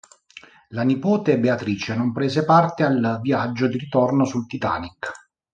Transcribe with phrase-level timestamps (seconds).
[0.69, 5.11] La nipote Beatrice non prese parte al viaggio di ritorno sul "Titanic".